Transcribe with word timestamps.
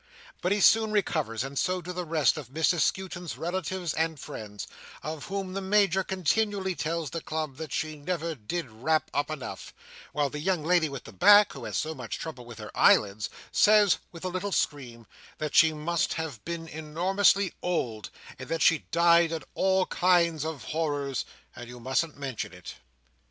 But 0.41 0.51
he 0.51 0.61
soon 0.61 0.91
recovers; 0.91 1.43
and 1.43 1.59
so 1.59 1.79
do 1.79 1.93
the 1.93 2.05
rest 2.07 2.35
of 2.35 2.49
Mrs 2.49 2.79
Skewton's 2.81 3.37
relatives 3.37 3.93
and 3.93 4.19
friends, 4.19 4.65
of 5.03 5.25
whom 5.25 5.53
the 5.53 5.61
Major 5.61 6.03
continually 6.03 6.73
tells 6.73 7.11
the 7.11 7.21
club 7.21 7.57
that 7.57 7.71
she 7.71 7.95
never 7.97 8.33
did 8.33 8.67
wrap 8.71 9.11
up 9.13 9.29
enough; 9.29 9.75
while 10.11 10.31
the 10.31 10.39
young 10.39 10.63
lady 10.63 10.89
with 10.89 11.03
the 11.03 11.13
back, 11.13 11.53
who 11.53 11.65
has 11.65 11.77
so 11.77 11.93
much 11.93 12.17
trouble 12.17 12.45
with 12.45 12.57
her 12.57 12.75
eyelids, 12.75 13.29
says, 13.51 13.99
with 14.11 14.25
a 14.25 14.29
little 14.29 14.51
scream, 14.51 15.05
that 15.37 15.53
she 15.53 15.71
must 15.71 16.15
have 16.15 16.43
been 16.45 16.67
enormously 16.69 17.53
old, 17.61 18.09
and 18.39 18.49
that 18.49 18.63
she 18.63 18.87
died 18.89 19.31
of 19.31 19.45
all 19.53 19.85
kinds 19.85 20.43
of 20.43 20.63
horrors, 20.63 21.25
and 21.55 21.67
you 21.67 21.79
mustn't 21.79 22.17
mention 22.17 22.51
it. 22.53 22.73